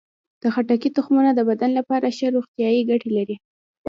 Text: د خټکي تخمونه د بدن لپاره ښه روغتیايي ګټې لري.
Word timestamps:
د 0.41 0.43
خټکي 0.53 0.89
تخمونه 0.97 1.31
د 1.35 1.39
بدن 1.49 1.71
لپاره 1.79 2.13
ښه 2.17 2.27
روغتیايي 2.35 2.81
ګټې 2.89 3.09
لري. 3.17 3.35